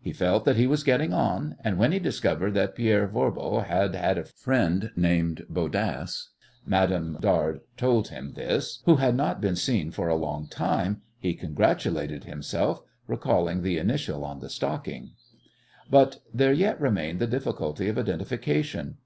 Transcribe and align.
He 0.00 0.14
felt 0.14 0.46
that 0.46 0.56
he 0.56 0.66
was 0.66 0.82
getting 0.82 1.12
on, 1.12 1.56
and 1.62 1.76
when 1.76 1.92
he 1.92 1.98
discovered 1.98 2.54
that 2.54 2.74
Pierre 2.74 3.06
Voirbo 3.06 3.60
had 3.62 3.94
had 3.94 4.16
a 4.16 4.24
friend 4.24 4.90
named 4.96 5.44
Bodasse 5.50 6.30
Mademoiselle 6.64 7.20
Dard 7.20 7.60
told 7.76 8.08
him 8.08 8.32
this 8.32 8.80
who 8.86 8.96
had 8.96 9.14
not 9.14 9.42
been 9.42 9.54
seen 9.54 9.90
for 9.90 10.08
a 10.08 10.14
long 10.16 10.48
time, 10.48 11.02
he 11.18 11.34
congratulated 11.34 12.24
himself, 12.24 12.80
recalling 13.06 13.60
the 13.60 13.76
initial 13.76 14.24
on 14.24 14.40
the 14.40 14.48
stocking. 14.48 15.10
But 15.90 16.20
there 16.32 16.54
yet 16.54 16.80
remained 16.80 17.18
the 17.18 17.26
difficulty 17.26 17.86
of 17.90 17.98
identification. 17.98 18.96